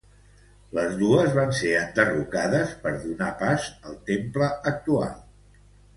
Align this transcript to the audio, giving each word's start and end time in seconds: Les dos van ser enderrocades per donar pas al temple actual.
Les 0.77 0.93
dos 1.01 1.27
van 1.39 1.51
ser 1.57 1.73
enderrocades 1.81 2.73
per 2.87 2.95
donar 3.05 3.29
pas 3.43 3.69
al 3.91 4.03
temple 4.09 4.49
actual. 4.73 5.17